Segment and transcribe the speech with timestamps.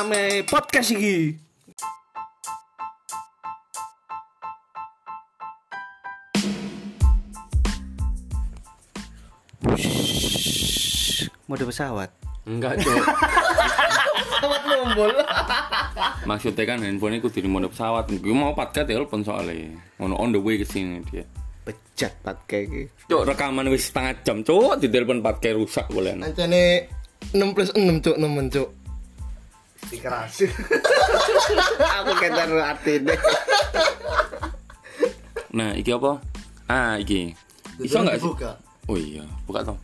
[0.00, 1.36] Rame podcast iki.
[11.44, 12.08] Mode pesawat.
[12.48, 12.96] Enggak, Cok.
[14.40, 15.12] Selamat lombol.
[16.24, 18.08] Maksudnya kan handphone itu di mode pesawat.
[18.08, 19.76] Gue mau pakai telepon soalnya.
[20.00, 21.28] Ngono on the way ke sini dia.
[21.68, 22.82] Bejat pat kayak iki.
[23.04, 24.80] Cok, rekaman wis setengah jam, Cok.
[24.80, 26.16] Di telepon pakai rusak boleh.
[26.24, 26.88] Ancane
[27.36, 28.79] 6 plus 6 cuk nemen cuk.
[29.90, 30.46] Dikerasi.
[31.98, 33.18] Aku ketar arti deh.
[35.50, 36.22] Nah, iki apa?
[36.70, 37.34] Ah, iki.
[37.82, 38.30] Iso enggak sih?
[38.30, 38.54] Buka.
[38.86, 39.78] Oh iya, buka toh.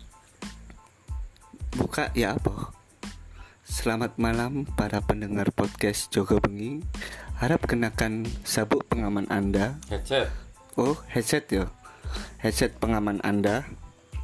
[1.75, 2.71] Buka ya apa?
[3.67, 6.87] Selamat malam para pendengar podcast Joko Bengi.
[7.43, 9.75] Harap kenakan sabuk pengaman Anda.
[9.91, 10.31] Headset.
[10.79, 11.67] Oh, headset ya.
[12.39, 13.67] Headset pengaman Anda.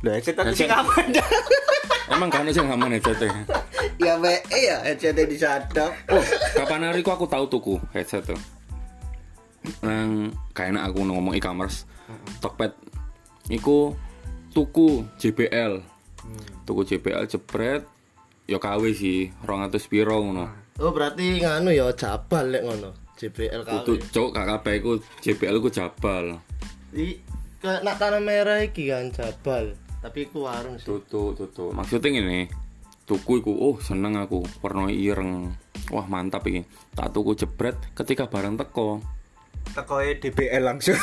[0.06, 1.26] Loh, headset aku aman dah.
[2.12, 3.32] Emang kan sih ngaman headsetnya?
[3.96, 5.90] ya be ya headsetnya disadap.
[6.12, 8.38] Oh, kapan hari ku aku tahu tuku headset tuh.
[9.80, 11.88] Nang kayaknya aku ngomong e-commerce.
[12.44, 12.76] Tokped
[13.48, 13.96] iku
[14.52, 15.80] tuku JBL.
[16.68, 17.82] Tuku JBL jepret
[18.46, 20.46] ya KW sih, 200 piro ngono.
[20.82, 22.90] Oh berarti nganu ya jabal lek ngono.
[23.16, 24.04] JBL Kudu KW.
[24.10, 26.42] cok KKP ku JBL ku jabal.
[26.92, 27.16] Di
[27.62, 29.78] ke nak tanah merah iki kan jabal.
[30.02, 30.90] Tapi ku warung sih.
[30.90, 31.70] Tutu tutu.
[31.70, 32.50] Maksudnya gini,
[33.06, 35.54] tuku iku oh seneng aku, warna ireng.
[35.94, 36.66] Wah mantap iki.
[36.92, 38.98] Tak tuku jebret ketika barang teko.
[39.72, 40.98] Tekoe DBL langsung.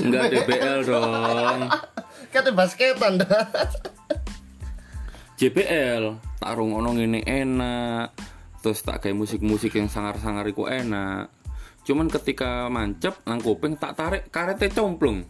[0.00, 1.68] Enggak DBL dong.
[2.32, 3.44] Kate basketan dah.
[5.40, 8.12] JBL tak rungono ngene enak
[8.60, 11.32] terus tak kayak musik-musik yang sangar-sangar iku enak
[11.80, 15.24] cuman ketika mancep nang kuping tak tarik karetnya complung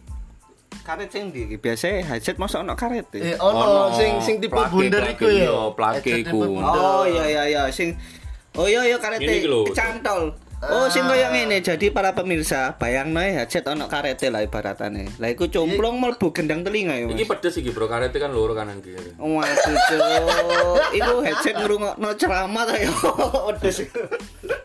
[0.81, 1.55] karet sing ndi?
[1.55, 3.37] Biasa headset masa ono karet Eh e.
[3.37, 5.51] ono sing sing tipe Plake, bundar iku ya.
[5.71, 6.57] plake iku.
[6.57, 7.93] Oh iya iya iya sing
[8.51, 9.63] Oh iya iya karet Ini iki lho.
[9.71, 10.35] cantol.
[10.61, 11.57] Oh sing koyo ngene.
[11.59, 15.09] Jadi para pemirsa, bayangno ya headset ono karete lah ibaratane.
[15.17, 17.07] Lah iku cumplung mlebu gendang telinga ya.
[17.07, 17.29] ini Mas.
[17.31, 20.01] pedes iki bro karetnya kan loro kanan kiri Waduh, cuk.
[20.93, 22.91] Iku headset ngrungokno ceramah ta ya.
[23.47, 23.89] Wedes.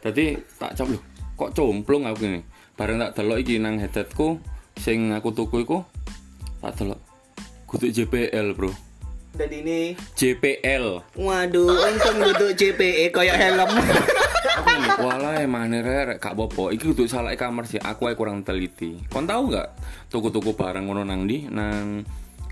[0.02, 0.24] Jadi
[0.54, 1.00] tak cap lho
[1.32, 2.40] kok complung aku ini
[2.72, 4.40] bareng tak delok iki nang headsetku
[4.74, 5.84] sing aku tuku iku
[6.66, 7.00] tak delok
[7.66, 8.70] kudu JBL bro.
[9.36, 9.92] Dan ini.
[10.16, 13.68] JPL Waduh, untung duduk JPE koyo helm.
[13.68, 16.72] aku ngene, walah emane rek gak apa-apa.
[16.72, 18.96] Iki kudu salah e-commerce sih aku ae kurang teliti.
[19.12, 19.68] Kon tahu nggak
[20.08, 22.00] tuku-tuku barang ngono nang di nang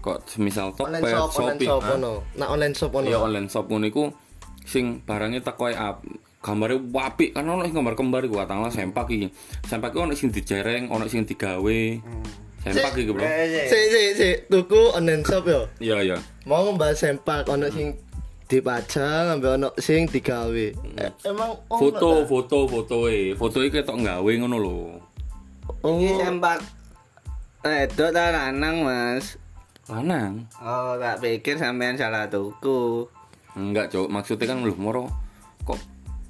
[0.04, 1.68] kok Online Tokped, shop, online Shopee.
[1.72, 1.96] shop ah.
[1.96, 2.12] ono.
[2.36, 3.08] Nak online shop ono.
[3.08, 4.04] Iya online shop ngono iku
[4.68, 6.04] sing barangnya teko up
[6.44, 9.32] gambarnya wapi kan ono gambar kembar iku katanglah sempak iki.
[9.64, 11.80] Sempak ono sing dijereng ono sing digawe
[12.64, 13.24] sempak iki bro.
[13.66, 15.60] Si si si tuku online shop yo.
[15.78, 16.16] iya iya.
[16.44, 17.92] Mau ngebahas sempak ono sing
[18.44, 20.66] dipajang ambek ono sing digawe.
[20.96, 24.76] Eh, emang foto foto foto e foto iki ketok nggawe ngono lho.
[25.80, 26.60] Oh, Iki sempak
[27.64, 29.40] Eh, itu ta lanang, Mas.
[29.84, 30.44] lanang?
[30.56, 33.08] Oh, tak pikir sampean salah tuku.
[33.54, 35.08] enggak cok maksudnya kan lho moro.
[35.64, 35.80] Kok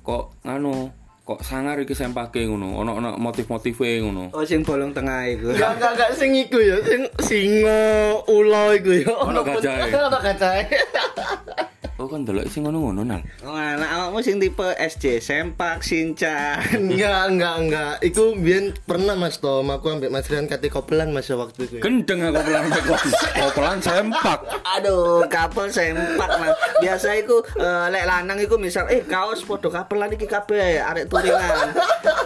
[0.03, 0.87] kok nganu
[1.25, 5.57] kok sangar iki sempake ngono ono ono motif-motife ngono Oh, sing bolong tengah iku.
[5.57, 7.81] Enggak enggak enggak sing iku ya, sing singa
[8.29, 9.09] ula iku ya.
[9.09, 9.89] Ono gajahe.
[9.89, 10.65] Ono gajahe.
[11.97, 13.57] oh kan delok sing ngono-ngono nal Oh,
[14.15, 16.63] awakmu sing tipe SJ sempak sinchan.
[16.87, 17.95] Enggak enggak enggak.
[17.99, 21.75] Iku biyen pernah Mas Tom, aku ambek Mas Rian kate kopelan Mas ya waktu itu.
[21.79, 21.83] ya.
[21.83, 22.65] gendeng aku pelan
[23.35, 24.39] kok pelan sempak
[24.79, 26.55] Aduh, kapel sempak lah.
[26.79, 31.75] Biasa iku eh, lek lanang iku misal eh kaos podo kapelan iki kabeh arek turingan.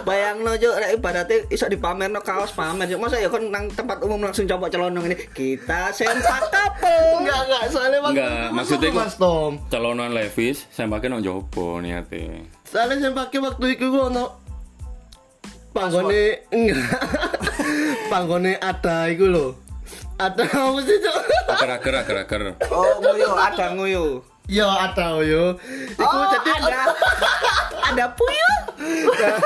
[0.05, 2.85] Bayangno juk lek ibaratnya iso dipamerno kaos pamer.
[2.85, 5.17] Juk masa ya kon nang tempat umum langsung coba celana ini.
[5.33, 7.25] Kita sempak kapel.
[7.25, 9.51] Enggak enggak, soalnya Enggak, itu maksudnya Mas Tom.
[9.73, 14.25] calonan Levis sempake nang jopo niate Soalnya saya pakai waktu itu gua ono
[15.69, 16.81] panggone enggak.
[18.11, 19.47] panggone ada iku lho.
[20.19, 21.17] Ada apa sih, Cok?
[21.47, 24.05] agar-agar agar-agar Oh, nguyu, ada nguyu.
[24.49, 25.55] Ya ada yo.
[25.95, 26.91] Iku Oh, jadi ada
[27.85, 28.57] ada puyuh.
[28.79, 29.37] Nah,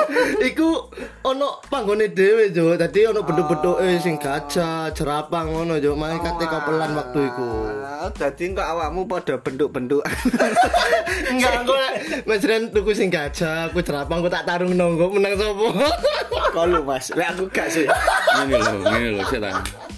[0.45, 0.93] iku
[1.25, 2.77] ono panggone dhewe, Jo.
[2.77, 5.97] Dadi ono bentuk-bentuke sing gajah, jerapang ngono, Jo.
[5.97, 7.47] Main kate kopelan waktu iku.
[7.81, 10.05] Ah, Dadi kok awakmu padha bentuk-bentuk.
[11.33, 11.73] Enggak, aku
[12.29, 15.73] Mas Ren tuku sing gajah, aku jerapang, aku tak tarung nonggo menang sopo.
[16.53, 17.89] Kalau Mas, lek aku gak sih.
[18.45, 19.51] Ngene lho, ngene lho sik ta.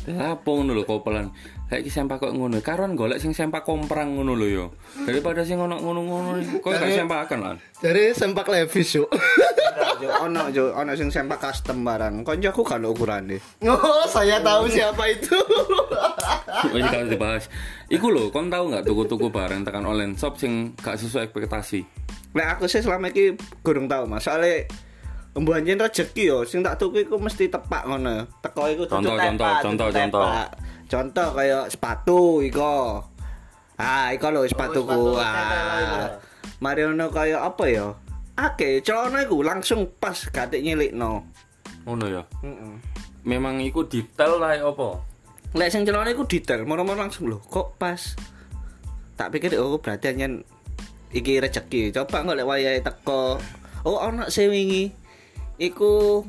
[0.08, 1.28] Apa ngono lho kopelan.
[1.66, 2.62] Kayak sempak kok ngono.
[2.62, 4.66] Karon golek sing sempak komprang ngono lho yo.
[5.02, 7.56] Daripada sing ono ngono-ngono kok gak sempakan lah.
[7.82, 8.86] Jadi sempak levis.
[8.94, 9.10] Jo,
[10.22, 12.22] ono jo, ono sing sempak custom barang.
[12.22, 13.42] Koncoku kan ukurane.
[13.66, 15.34] Oh, saya tahu siapa itu.
[16.66, 17.46] Oh, ini kalau dibahas.
[17.92, 21.84] Iku lho, kon tahu nggak tuku-tuku barang tekan online shop sing gak sesuai ekspektasi.
[22.34, 24.26] Lek aku sih selama iki gurung tau Mas.
[24.26, 24.66] Soale
[25.36, 28.24] Mbuanjen rezeki yo, sing tak tuku iku mesti tepak ngono.
[28.40, 30.12] Teko iku Contoh, tepak, contoh, contoh, tepak.
[30.16, 30.65] contoh.
[30.96, 33.04] Contoh kaya sepatu iko.
[33.76, 34.88] Ah, iko lho sepatuku.
[34.88, 35.20] iku.
[35.20, 36.16] Ah.
[36.64, 37.92] Mari ono kaya apa ya?
[38.40, 41.28] Ake, celana iku langsung pas gatik nyilikno.
[41.84, 42.24] Ngono ya.
[42.40, 42.80] Heeh.
[43.28, 45.04] Memang iku detail lah apa?
[45.52, 48.16] Lek sing celana iku detail, moro-moro langsung lho, kok pas.
[49.20, 50.32] Tak pikir oh berarti hanya
[51.12, 51.92] iki rezeki.
[51.92, 53.36] Coba kok lek wayahe teko.
[53.84, 54.96] Oh ana sing wingi.
[55.60, 56.24] Iku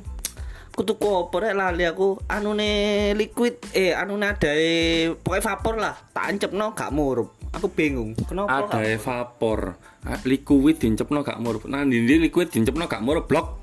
[0.76, 2.68] aku tuku apa rek lali aku anune
[3.16, 9.00] liquid eh anune adae pokoke vapor lah tak ancepno gak murup aku bingung kenapa Ada
[9.00, 9.80] vapor.
[10.04, 11.64] Ah, Liquid dincepno gak murup.
[11.64, 13.58] Nah, ndi liquid dincepno gak murup blok.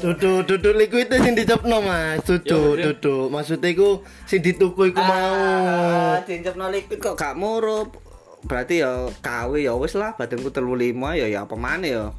[0.00, 2.24] Duduk, duduk liquid itu sing dicepno, Mas.
[2.24, 3.28] Duduk, Ya, duduk.
[3.28, 5.36] Maksudnya iku sing dituku iku mau.
[5.36, 8.00] ah, dincepno liquid kok gak murup
[8.44, 12.12] berarti ya kawe ya wis lah badanku telu lima ya ya apa maneh ya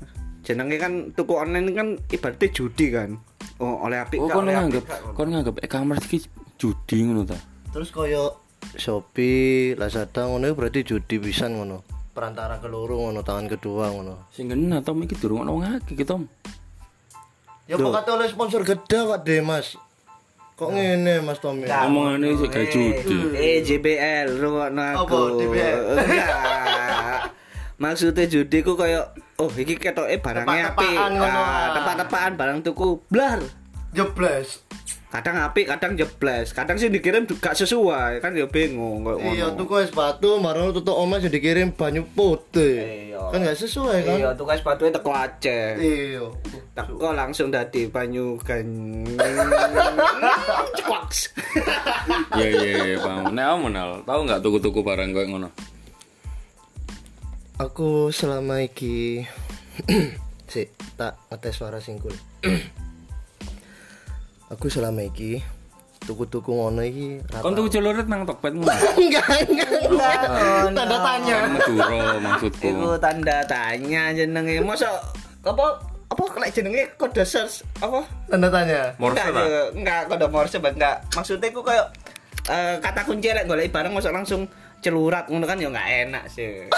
[0.45, 3.17] jenenge kan tuku online kan ibaratnya judi kan
[3.57, 5.13] oh oleh apik Oh, gak, kon oleh nganggep, apik gak.
[5.13, 6.17] kon nganggep e-commerce iki
[6.55, 7.37] judi ngono ta.
[7.71, 8.23] Terus koyo
[8.65, 11.81] Shopee, Lazada ngono berarti judi pisan ngono.
[12.11, 14.29] Perantara keloro ngono, tangan kedua ngono.
[14.29, 16.25] Sing kena Tom iki durung ono wong akeh iki Tom.
[17.65, 19.73] Ya kok kate oleh sponsor gede kok deh, Mas.
[20.55, 21.67] Kok ngene Mas Tommy?
[21.67, 23.15] Omongane sik kayak judi.
[23.33, 25.79] eh JBL rungokno aku Apa, JBL?
[27.77, 29.03] Maksudnya judi ku koyo
[29.35, 31.65] oh iki ketoke barangnya apik Tepak-tepakan ngono, Ah, ah.
[31.73, 33.39] tepak-tepakan barang tuku blar
[33.91, 34.63] Jebles.
[35.07, 39.79] kadang apik kadang jebles kadang sih dikirim gak sesuai kan ya bingung koyo Iya, tuku
[39.79, 43.15] es batu, marang tutuk omas yang dikirim banyu putih.
[43.15, 43.23] Iya.
[43.31, 44.15] Kan gak sesuai kan?
[44.17, 45.79] Iya, tugas sepatunya teko Aceh.
[45.79, 46.25] Iya.
[46.75, 48.67] Teko langsung dadi banyu kan.
[50.75, 51.31] Cekwaks.
[52.35, 53.31] Iya iya iya, paham.
[53.31, 55.49] Nek kamu nal, tahu nggak tuku-tuku barang koyo ngono?
[57.55, 59.23] Aku selama iki
[60.51, 62.11] Sik, tak ngetes suara singkul.
[64.53, 65.39] aku selama iki
[66.03, 70.19] tuku-tuku ngono iki rata- Kon tuku celurit nang Tokped enggak enggak enggak
[70.75, 72.67] tanda tanya Maduro maksudku.
[72.67, 74.59] Iku tanda tanya jenenge.
[74.61, 74.91] Mosok
[75.47, 75.65] apa
[76.11, 78.03] apa lek jenenge kode search apa?
[78.29, 80.95] tanda tanya Morse enggak, enggak kode Morse enggak.
[81.15, 81.87] Maksudnya ku kayak
[82.49, 84.49] eh, kata kunci lek golek barang mosok langsung
[84.83, 86.69] celurat ngono kan ya enggak enak sih.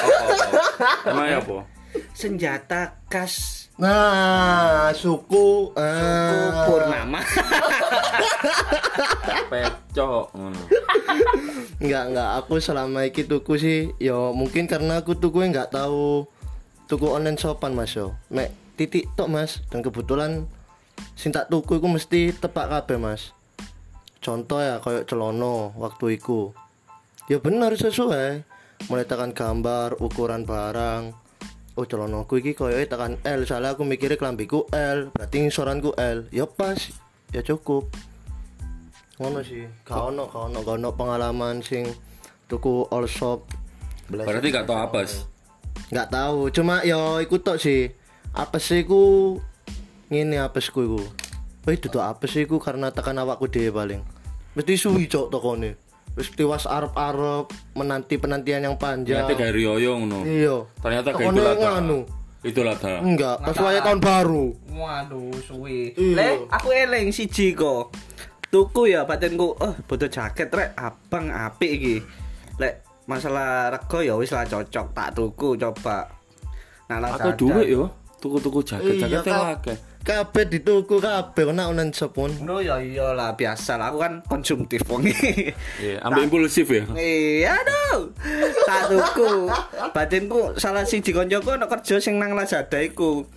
[1.08, 1.64] Emang ya apa?
[2.14, 6.66] Senjata khas nah suku Suku ah.
[6.66, 7.22] Purnama.
[9.54, 10.64] Pecok ngono.
[11.78, 16.26] enggak enggak aku selama iki tuku sih ya mungkin karena aku tuku enggak tahu
[16.90, 18.50] tuku online shopan mas yo mek
[18.82, 20.50] titik tok mas dan kebetulan
[21.14, 23.37] sing tak tuku iku mesti tepak kabeh mas
[24.20, 26.52] contoh ya kayak celono waktu iku.
[27.28, 28.44] Ya bener sesuai.
[28.88, 31.12] Mulai tekan gambar ukuran barang.
[31.78, 33.46] Oh celonoku iki koyo tekan L.
[33.46, 36.30] Soalnya aku mikirnya kelambiku L berarti ngisoranku L.
[36.30, 36.78] Ya pas
[37.34, 37.90] ya cukup.
[39.22, 39.66] Ngono sih.
[39.86, 41.86] Gak ono gak ono gak ono pengalaman sing
[42.50, 43.46] tuku all shop.
[44.10, 45.28] Berarti gak tau apes.
[45.88, 47.94] nggak tahu cuma yo ikut tok sih.
[48.34, 49.38] Apa sih ku
[50.10, 51.02] ngene apesku iku
[51.68, 54.00] Wih, duduk apa sih ku karena tekan awakku dhewe paling.
[54.56, 55.76] Mesti suwi cok tokone.
[56.16, 59.28] Wis tiwas arep-arep menanti penantian yang panjang.
[59.28, 60.24] Ternyata gari yoyo ngono.
[60.24, 60.64] Iya.
[60.80, 62.00] Ternyata gak itu nganu.
[62.40, 63.04] Itu lada.
[63.04, 64.56] Enggak, pas waya tahun baru.
[64.72, 65.92] Waduh, suwi.
[66.00, 66.16] Iya.
[66.16, 67.92] Lek, aku eling siji kok.
[68.48, 71.96] Tuku ya batinku, oh butuh jaket rek, abang apik iki.
[72.56, 76.16] Lek masalah rego ya wis lah cocok, tak tuku coba.
[76.88, 77.92] Nah, lah Aku duit yo.
[78.18, 79.62] Tuku-tuku jaket-jaket Kak.
[79.62, 79.78] akeh.
[80.02, 82.32] Kabeh dituku kabeh kena online shop pun.
[82.42, 85.52] No ya iyalah biasa lah, aku kan konsumtif wong iki.
[85.84, 86.88] Iya, ambil impulsif ya.
[86.96, 88.16] Iya dong.
[88.66, 89.52] Tak tuku.
[89.92, 93.28] Batinku salah siji koncoku ana kerja sing nang Lazada iku.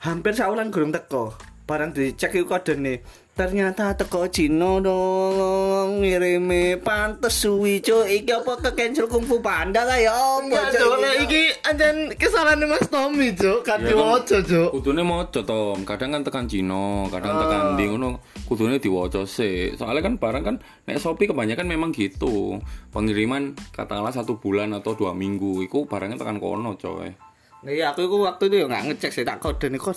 [0.00, 1.34] Hampir saulan gurung teko.
[1.64, 3.00] Barang dicek iku kodene
[3.34, 9.96] ternyata teko Cina dong ngirimi pantes suwi cuk iki apa ke cancel kungfu panda ta
[9.96, 11.50] ya apa Ya, Cuk, iki?
[11.66, 13.66] anjen kesalahan Mas Tommy, Cuk.
[13.66, 14.70] Kan Ya, diwaca, kan, Cuk.
[14.76, 17.40] Kudune maca to, kadang kan tekan Cina, kadang Ah.
[17.42, 19.74] tekan ndi ngono, kudune diwaca sih.
[19.74, 22.62] Soalnya kan barang kan nek Shopee kebanyakan memang gitu.
[22.94, 27.10] Pengiriman katakanlah satu bulan atau dua minggu, itu barangnya tekan kono, coy.
[27.64, 29.96] Iya, aku iku waktu itu ya nggak ngecek sih tak kode nih kok.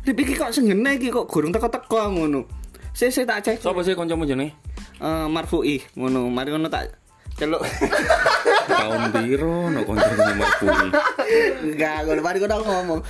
[0.00, 2.48] Rip iki kok sengene iki kok gurung teko-teko ngono.
[2.96, 3.56] Saya saya tak cek.
[3.60, 4.56] Sopo sih kancamu jenenge?
[5.00, 6.96] Eh Marfui ngono, mari ngono tak
[7.36, 7.60] celuk.
[8.68, 10.88] Tahun piro no kancamu Marfui?
[11.68, 13.00] Enggak, ngono mari ngono aku ngomong.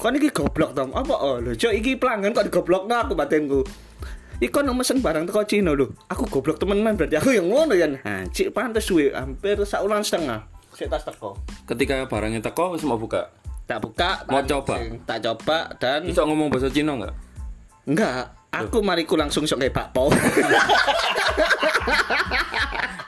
[0.00, 0.90] Kon iki goblok dong.
[0.96, 3.60] Apa oh lho, cok iki pelanggan kok digoblokno aku batinku.
[4.42, 5.92] Iku ono mesen barang teko Cina lho.
[6.10, 7.86] Aku goblok teman-teman berarti aku yang ngono ya.
[7.86, 10.48] Nah, cik pantes suwe hampir saulan setengah.
[10.74, 11.38] Sik tas teko.
[11.70, 13.30] Ketika barangnya teko wis mau buka.
[13.64, 14.74] Tak buka, Mau tak coba?
[15.08, 17.14] Tak coba dan Bisa ngomong bahasa Cina enggak?
[17.84, 20.08] enggak, aku mariku langsung sok kayak bakpo.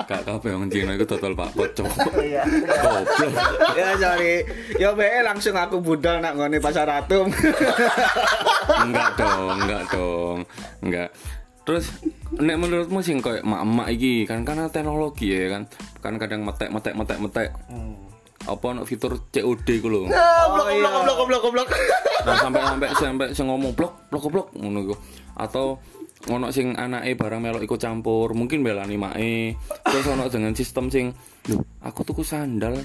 [0.06, 1.90] Gak kabeh wong Cina iku total Pak Pocok.
[2.22, 2.46] Iya.
[2.46, 3.42] Goblok.
[3.78, 4.46] ya sorry.
[4.78, 7.26] Ya be langsung aku budal nak ngone pasar atum.
[8.86, 10.38] enggak dong, enggak dong.
[10.78, 11.08] Enggak.
[11.66, 11.90] Terus
[12.38, 15.62] nek menurutmu sing koyo mak-mak iki kan karena teknologi ya kan.
[15.98, 17.48] Kan kadang metek metek metek metek.
[18.46, 20.06] Apa ono fitur COD ku lho.
[20.10, 20.86] Ah, Goblok, iya.
[20.86, 21.68] goblok, goblok, goblok, goblok.
[22.26, 24.94] Nah, sampai sampai sampai sing ngomong blok blok blok ngono iku.
[25.34, 25.82] Atau
[26.30, 29.54] ono sing anake barang melok ikut campur, mungkin belani mae.
[29.82, 31.10] Terus ono dengan sistem sing
[31.50, 32.78] lho, aku tuku sandal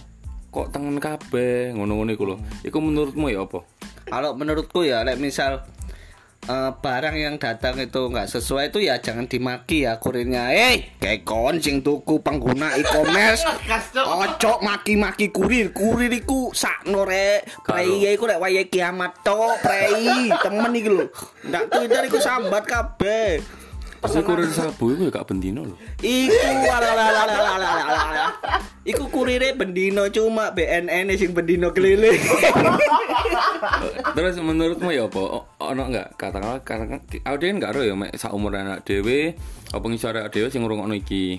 [0.51, 2.37] kok tangan kabeh ngono-ngono iku lho.
[2.65, 3.63] Iku menurutmu ya apa?
[4.11, 5.63] Kalau menurutku ya, like misal
[6.47, 10.49] eh, barang yang datang itu nggak sesuai itu ya jangan dimaki ya kurirnya.
[10.49, 13.45] Eh, kayak kon sing tuku pengguna e-commerce.
[14.25, 15.69] Ojo maki-maki kurir.
[15.75, 17.45] Kurir iku sakno rek.
[17.61, 20.31] Prei iku rek wayahe kiamat tok, prei.
[20.31, 21.05] Temen iki lho.
[21.45, 23.60] Ndak Twitter iku sambat kabeh.
[24.01, 28.33] Kowe kurir sabu ya kak bendino loh Iku alalalalalala.
[28.81, 32.17] Iku kurire bendino cuma BNN sing bendino keliling.
[34.17, 35.45] Terus menurutmu ya apa?
[35.61, 36.97] Ono enggak katakanlah karena
[37.29, 39.37] audien enggak ro ya mek sak umur anak dhewe
[39.69, 41.37] apa ngisor anak dhewe sing ngrungokno iki.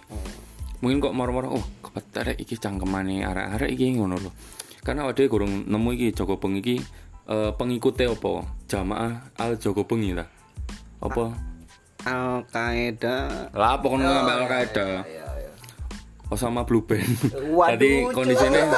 [0.87, 4.35] Mungkin kok marmar oh kepetere iki cangkemane arek-arek iki ngono loh
[4.83, 6.79] Karena awake kurung nemu iki Joko Peng iki
[7.27, 8.47] uh, pengikutnya apa?
[8.71, 10.27] Jamaah Al Joko Bengi lah.
[11.03, 11.52] Apa?
[12.07, 13.51] Al Qaeda.
[13.55, 14.89] Lah pokoknya ngambil Al Qaeda.
[16.33, 17.13] Osama Blue Band.
[17.57, 18.63] Waduh, Tadi kondisinya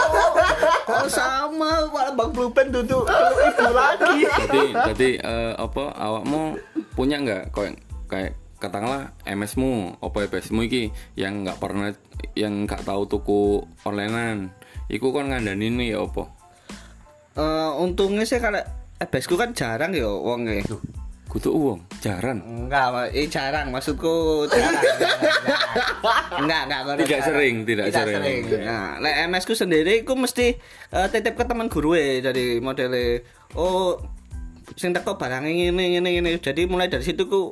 [0.85, 4.28] Oh sama, malah Bang Blupen duduk ibu lagi.
[4.45, 4.62] jadi
[4.93, 6.61] jadi eh, apa awakmu
[6.93, 11.97] punya nggak kayak kayak katakanlah MS-mu apa EBS-mu iki yang nggak pernah
[12.37, 14.52] yang nggak tahu tuku onlinean
[14.93, 16.28] iku kan ngandani ini ya apa
[17.35, 18.62] Eh, untungnya sih kalau
[19.02, 20.62] ebesku kan jarang ya wong e.
[21.34, 21.78] kudu uang?
[21.98, 23.74] Jaran Enggak, eh jarang.
[23.74, 24.78] Maksudku jarang.
[26.38, 28.42] enggak, enggak, enggak, Tidak sering, tidak sering.
[28.62, 30.54] Nah, lek MS ku sendiri ku mesti
[30.94, 33.26] eh, titip ke teman guru e dari modele
[33.58, 33.98] oh
[34.78, 37.50] sing teko barang ini ini ini jadi mulai dari situ ku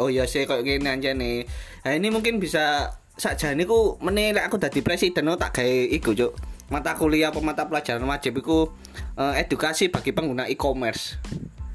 [0.00, 1.44] oh iya sih kayak gini aja nih.
[1.84, 5.76] Nah ini mungkin bisa saja ini ku meneh lek aku dadi presiden oh, tak gawe
[5.92, 6.32] iku juk
[6.72, 8.72] mata kuliah apa mata pelajaran wajib iku
[9.20, 11.20] eh, edukasi bagi pengguna e-commerce.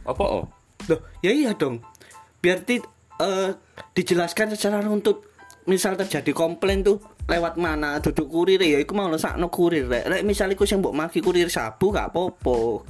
[0.09, 1.79] Apa oh Loh, ya iya dong.
[2.43, 2.79] Biar ti,
[3.19, 3.51] eh,
[3.95, 5.31] dijelaskan secara runtut.
[5.63, 10.11] Misal terjadi komplain tuh lewat mana duduk kurir ya iku mau sakno kurir rek.
[10.11, 12.83] Lek misal iku sing mbok maki kurir sabu gak apa-apa.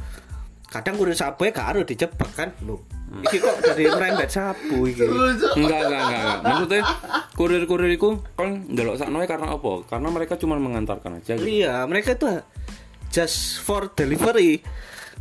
[0.73, 2.49] Kadang kurir sabu gak harus dijebak kan.
[2.65, 2.81] Loh,
[3.21, 5.05] iki kok dari merembet sabu iki.
[5.05, 6.37] enggak enggak enggak, enggak.
[6.41, 6.81] maksudnya
[7.37, 11.45] kurir-kurir iku kan ndelok sakno karena apa karena mereka cuma mengantarkan aja gitu.
[11.45, 12.25] Iya, mereka itu
[13.13, 14.65] just for delivery.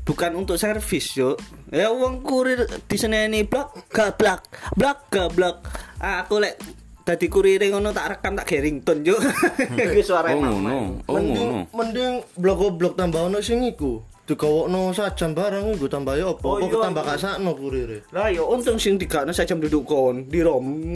[0.02, 1.38] Bukan untuk servis, yo.
[1.70, 4.42] Ya uang kurir di seneni blak gablak,
[4.74, 5.62] blak gablak.
[6.02, 6.58] Ah, aku lek
[7.06, 9.14] dadi kurir ngono tak rekam tak gerington, yo.
[9.78, 14.02] Iki suara oh ngono oh mending ngono mending blok goblok tambah ono sing iku.
[14.26, 16.46] Digawokno sajam barang iku tambah ya apa?
[16.46, 17.10] Oh, Apa iya, tambah iya.
[17.14, 17.98] kasakno kurire.
[18.10, 20.90] Lah yo untung sing digakno saja duduk kon di rom.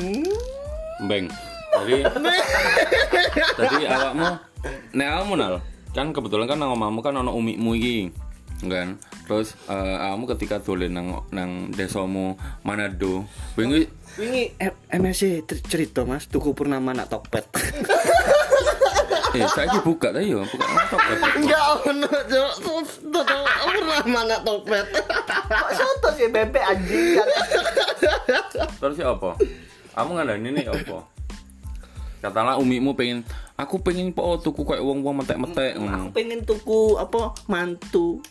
[1.06, 1.30] Beng.
[1.78, 2.02] Jadi
[3.58, 4.28] Jadi awakmu
[4.98, 5.54] nek awakmu nal
[5.94, 8.25] kan kebetulan kan nang omahmu kan ono umikmu iki.
[8.58, 8.96] Kan.
[9.24, 13.84] Terus eh, awakmu ketika dolen nang nang desamu Manado, wingi
[14.16, 17.44] Wingi M- MSC cer- cerita Mas tuku Purnama nak Tokped.
[19.36, 21.00] eh saiki buka ta yo, buka laptop.
[21.36, 22.52] Enggak ono, Cuk.
[23.12, 23.24] Tuh
[23.66, 24.86] pernah mana topet.
[25.44, 27.20] Kok soto sih bebek anjing.
[28.80, 29.36] Terus ya apa?
[29.92, 31.04] Kamu ngandani ini apa?
[32.16, 36.08] Katakanlah umikmu pengen aku pengen po tuku kayak wong-wong metek-metek Aku ngono.
[36.16, 38.24] pengen tuku apa mantu.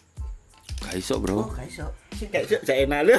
[0.86, 1.50] Gak iso, Oh, Bro.
[1.52, 1.86] gak iso.
[2.14, 3.18] Sing gak iso jek enak lho.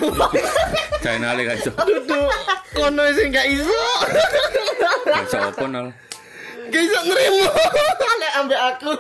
[1.03, 1.71] Gak nale gak iso.
[1.75, 2.31] Duduk
[2.73, 3.81] kono sing gak iso.
[5.05, 5.87] Gak iso apa nal.
[6.71, 7.51] Gak iso nerimo.
[8.23, 8.91] Lek ambek aku.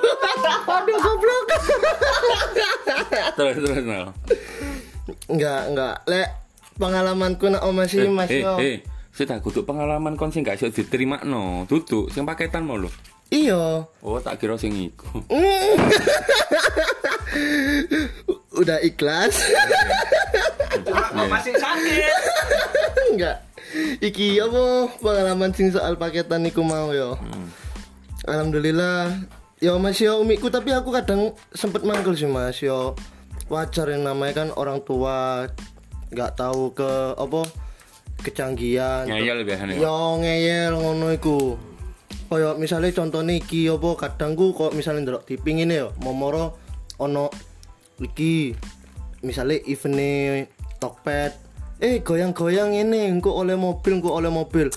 [0.66, 1.44] Aduh goblok.
[3.38, 4.06] Terus terus nal.
[5.30, 5.94] Enggak, enggak.
[6.04, 6.28] Lek
[6.76, 8.76] pengalamanku nak oma sih Mas eh, eh,
[9.16, 11.64] Saya tak kutuk pengalaman kon sing gak iso diterima no.
[11.64, 12.90] Duduk sing paketan mau lho.
[13.26, 13.82] Iya.
[14.04, 15.24] Oh, tak kira sing iku.
[18.56, 19.36] Udah ikhlas.
[20.84, 22.20] Cuma masih sakit.
[23.12, 23.36] enggak.
[24.00, 24.64] Iki apa
[25.00, 27.20] pengalaman sing soal paketan iku mau yo.
[28.24, 29.12] Alhamdulillah.
[29.56, 32.96] Yo Mas yo umiku tapi aku kadang sempet manggil sih Mas yo.
[33.48, 35.46] Wajar yang namanya kan orang tua
[36.12, 37.40] nggak tahu ke apa
[38.20, 39.04] kecanggihan.
[39.08, 39.76] Ngeyel biasanya.
[39.76, 41.56] Yo ngeyel ngono iku.
[42.26, 46.58] Kaya misalnya contohnya iki apa kadang ku kok misalnya ndelok TV ngene yo, momoro
[46.98, 47.30] ono
[47.98, 48.52] iki
[49.20, 50.44] misalnya eventnya
[50.76, 51.32] Tokped.
[51.76, 54.68] Eh goyang-goyang ini engko oleh mobil engko oleh mobil.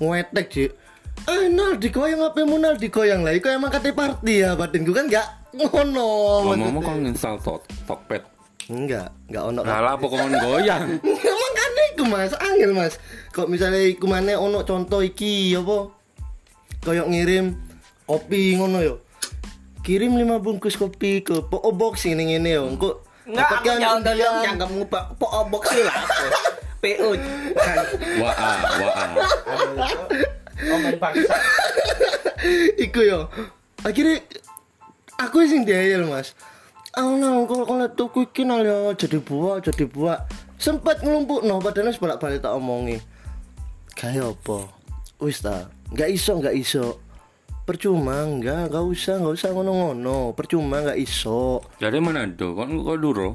[0.00, 0.68] Ngetek sih
[1.26, 2.78] eh nal digoyang apa mu nal?
[2.78, 7.66] Digoyang lah iku emang kate party ya batinku kan enggak ngono Ngomong-ngomong kon install tok
[7.84, 8.22] Tokped.
[8.68, 11.00] enggak enggak ono Lah apa kon goyang?
[11.32, 12.94] Emang kan iku mas, angel mas.
[13.32, 15.88] Kok misalnya iku mana ono contoh iki apa?
[16.84, 17.56] Kayak ngirim
[18.06, 18.94] kopi ngono yo
[19.88, 24.00] Kirim 5 bungkus kopi ke PO Box ini ini yo Engko Enggak, aku dapatkan jauh
[24.04, 25.96] dulu yang kamu pak po box sih lah.
[26.84, 27.08] PO
[27.56, 27.76] kan.
[28.20, 28.92] Wah, ah, wah.
[29.00, 29.08] ah.
[30.76, 31.36] Omen bangsa.
[32.76, 33.32] Iku yo
[33.80, 34.20] Akhirnya
[35.24, 36.36] Aku sing diayel mas
[37.00, 40.28] Oh no, kalau kalau tuku iki nal yo jadi buah, jadi buah.
[40.60, 43.00] Sempat ngelumpuk no, padahal sebalik balik tak omongi.
[43.96, 44.68] Kayak apa?
[45.22, 47.07] Wis ta, nggak iso, nggak iso.
[47.68, 50.32] Percuma, nggak, nggak usah, nggak usah ngono-ngono.
[50.32, 51.60] Percuma, nggak iso.
[51.76, 53.28] Dari Manado, kon kok duro?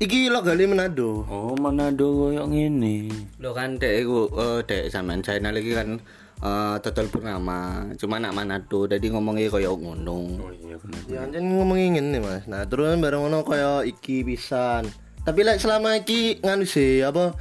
[0.00, 1.22] Iki lo gali Manado.
[1.28, 3.06] Oh, Manado koyo ngene.
[3.38, 6.00] Lo kan dek iku eh, dek sampean China lagi kan
[6.42, 7.86] eh total purnama.
[8.00, 10.42] Cuma nak Manado tadi ngomongnya koyo ngono.
[10.42, 11.00] Oh iya bener.
[11.06, 12.48] Ya, anjen ngomongin ngene mas.
[12.50, 14.90] Nah, terus bareng ngono kaya iki pisan.
[15.22, 17.36] Tapi lek selama iki nganu sih apa?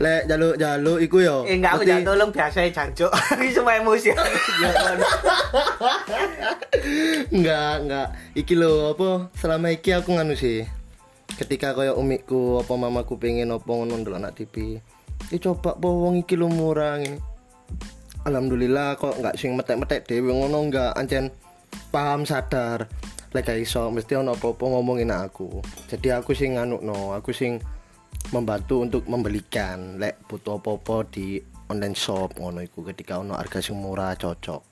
[0.00, 1.36] Lek jaluk-jaluk iku yo.
[1.44, 3.12] Eh enggak aku jangan tolong biasa jancuk.
[3.42, 4.10] Iki cuma emosi.
[4.62, 4.98] Ya kan.
[7.28, 8.08] Enggak, enggak.
[8.38, 10.64] Iki lho apa selama iki aku nganu sih.
[11.36, 14.78] Ketika kaya umikku apa mamaku pengen apa ngono ndelok anak TV.
[15.32, 17.18] Eh coba po wong iki lho murah ngene.
[18.22, 21.34] Alhamdulillah kok enggak sing metek-metek dhewe ngono enggak ancen
[21.90, 22.86] paham sadar.
[23.32, 25.64] Lek iso mesti ono apa-apa ngomongin aku.
[25.88, 27.64] Jadi aku sing nganu no, aku sing
[28.32, 31.36] membantu untuk membelikan lek butuh apa-apa di
[31.68, 34.62] online shop ngono iku ketika ono harga sing murah cocok.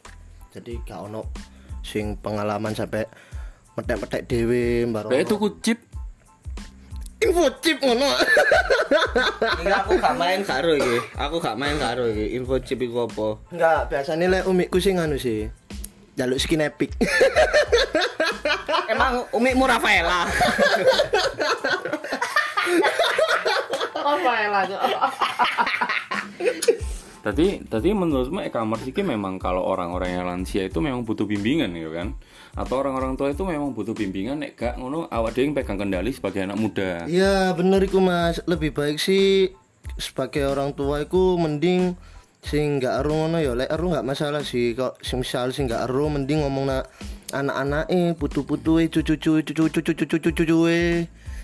[0.56, 1.28] Jadi gak ono
[1.84, 3.04] sing pengalaman sampai
[3.76, 5.12] metek-metek dhewe mbaro.
[5.12, 5.78] Lah tuku chip.
[7.20, 8.08] info chip ngono.
[9.60, 10.96] Enggak aku gak main karo iki.
[11.20, 12.32] Aku gak main karo iki.
[12.32, 13.28] Info chip iku apa?
[13.52, 15.52] Enggak, biasanya lek umikku sing anu sih.
[16.16, 16.96] Jaluk skin epic.
[18.88, 20.24] Emang umikmu Rafaela.
[24.16, 24.60] Rafaela.
[27.20, 31.92] Tadi tadi menurutmu e-commerce ini memang kalau orang-orang yang lansia itu memang butuh bimbingan gitu
[31.92, 32.16] kan?
[32.56, 36.16] Atau orang-orang tua itu memang butuh bimbingan nek gak ngono awak dhewe yang pegang kendali
[36.16, 37.04] sebagai anak muda.
[37.04, 38.40] Iya, bener iku Mas.
[38.48, 39.52] Lebih baik sih
[40.00, 41.92] sebagai orang tua iku mending
[42.40, 43.52] sing gak ero ngono ya.
[43.52, 44.72] Lek ero gak masalah sih.
[44.72, 46.88] Kok sing misal sing gak ero mending ngomong nak
[47.36, 50.56] anak-anak eh putu-putu cucu-cucu cucu-cucu-cucu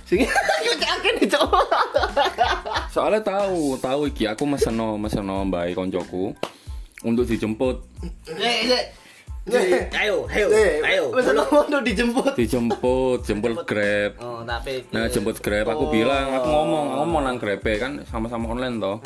[0.07, 1.43] Sing akan itu.
[2.95, 6.31] Soalnya tahu, tahu iki aku meseno meseno mbak koncoku
[7.03, 7.83] untuk dijemput.
[9.95, 10.47] Ayo, ayo,
[10.83, 11.05] ayo.
[11.15, 12.35] Wes ono dijemput.
[12.35, 14.19] dijemput jemput grab.
[14.19, 18.83] Oh, tapi nah jemput grab aku bilang aku ngomong ngomong nang grab kan sama-sama online
[18.83, 18.99] toh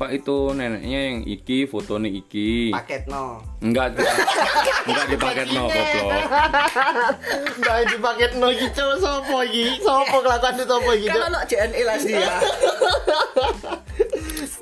[0.00, 2.72] pak itu neneknya yang iki foto nih iki.
[2.72, 3.44] Paket no.
[3.60, 4.00] enggak.
[4.88, 6.22] Enggak dipaket no goblok.
[7.60, 9.76] Mbak dipaket no iki cowok sopo iki?
[9.84, 11.12] Sopo kelakuan itu sopo iki?
[11.12, 12.16] Kalau lo JNE lah sih.
[12.16, 12.32] Ya.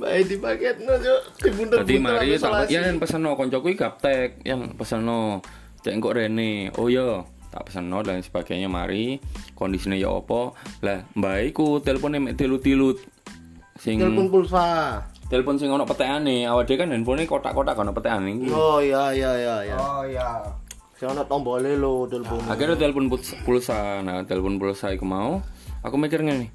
[0.03, 1.21] Mbak dipaket no cok.
[1.39, 5.39] Dibunter Tadi mari tak ya yang pesen no koncoku iki gaptek yang pesen no
[5.87, 6.75] cek kok Rene.
[6.75, 7.23] Oh iya.
[7.55, 9.23] Tak pesen no dan sebagainya mari.
[9.55, 10.59] Kondisinya ya opo?
[10.83, 12.99] Lah mbak iku teleponnya mek tilut-tilut
[13.79, 15.07] sing telepon pulsa.
[15.29, 18.49] Telepon sing ono petekane awak dhewe kan handphone kotak-kotak ono petekane iki.
[18.53, 19.77] Oh iya iya iya iya.
[19.77, 20.41] Oh ya.
[20.97, 22.41] Sing ono tombole lho telepon.
[22.49, 24.01] akhirnya telepon pulsa- pulsa.
[24.01, 25.45] Nah telepon pulsa iku mau.
[25.85, 26.49] Aku mikir ngene.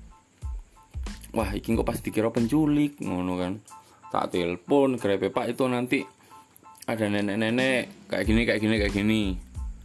[1.34, 3.54] Wah iki kok pas dikira penculik ngono kan.
[4.10, 6.06] Tak telepon grepe pak itu nanti
[6.84, 9.24] ada nenek-nenek kayak gini kayak gini kayak gini.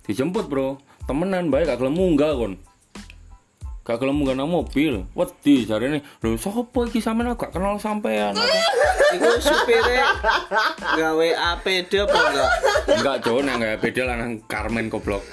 [0.04, 0.80] Dijemput bro.
[1.08, 2.60] Temenan baik gak gelem munggah kon
[3.88, 5.08] Gak gelem nang mobil.
[5.16, 6.04] Wedi jarene.
[6.20, 8.36] Lho sapa iki sampean gak kenal sampean.
[9.16, 10.04] Iku supire
[10.76, 12.50] gawe APD apa enggak?
[13.00, 15.24] Enggak, Cok, nang gak beda lah nang Carmen goblok.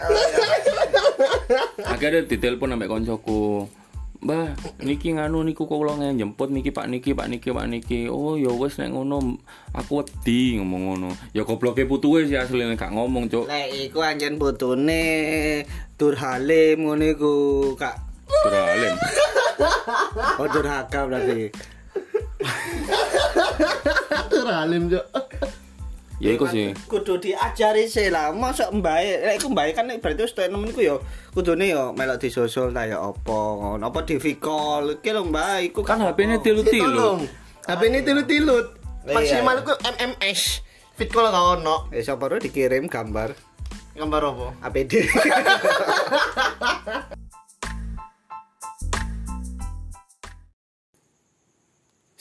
[1.84, 3.68] Akhirnya ditelepon sampe koncoku.
[4.24, 8.08] Mbah, niki nganu niku kula jemput niki Pak niki Pak niki Pak niki.
[8.08, 9.36] Oh ya wis nek ngono
[9.76, 11.10] aku wedi ngomong ngono.
[11.36, 13.52] Ya gobloke putuke sih asline gak ngomong, Cuk.
[13.52, 15.04] Lek iku anjen botone
[16.00, 17.34] Tur Halim ngono iku,
[17.76, 18.05] Kak.
[18.26, 18.96] Beralim.
[20.42, 21.54] Oh, durhaka berarti.
[24.32, 25.06] Teralim cok.
[26.16, 26.72] Ya iku sih.
[26.88, 28.32] Kudu diajari sih lah.
[28.32, 30.96] Masa mbae, lek iku mbae kan berarti wis tuwek nemenku ya
[31.36, 33.84] kudune ya melok disusul ta ya apa ngono.
[33.84, 36.88] Apa di call iki lho mbae iku Kan HP-ne tilu-tilu.
[36.88, 37.20] Tolong.
[37.68, 38.68] HP ini tilut-tilut.
[39.06, 39.14] Iya.
[39.14, 40.64] Maksimal ku MMS.
[40.96, 41.92] Fit call gak ono.
[41.92, 43.36] Eh sapa ro dikirim gambar
[43.96, 44.48] Gambar apa?
[44.72, 44.92] APD.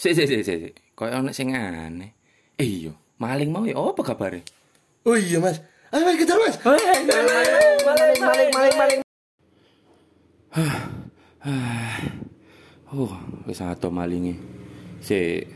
[0.05, 0.59] Sik sik sik sik.
[0.61, 0.75] sik.
[1.01, 2.13] Kayak ono sing aneh.
[2.61, 4.45] Eh iya, maling mau ya apa kabare?
[5.09, 5.65] Oh iya mas.
[5.97, 6.61] Ayo mas kejar mas.
[6.61, 9.01] maling maling maling maling.
[12.95, 13.11] Oh,
[13.49, 14.37] wis ato malinge.
[15.01, 15.49] Sik.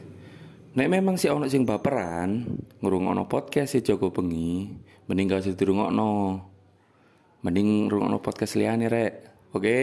[0.81, 2.49] Nek memang si ono sing baperan,
[2.81, 4.65] ngrungokno podcast si Joko Bengi,
[5.13, 6.41] mending gak usah dirungokno.
[7.45, 9.13] Mending ngrungokno podcast liyane rek.
[9.53, 9.77] Oke?